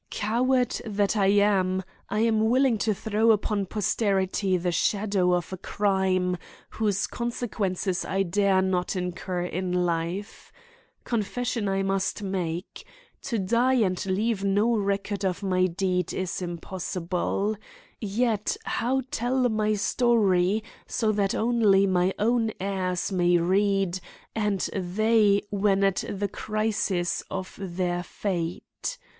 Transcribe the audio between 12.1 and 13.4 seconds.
make. To